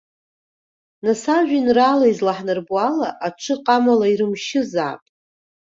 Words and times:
Нас, 1.03 1.21
ажәеинраала 1.37 2.05
излаҳнарбо 2.11 2.75
ала, 2.89 3.09
аҽы 3.27 3.55
ҟамала 3.63 4.05
ирымшьызаап. 4.11 5.01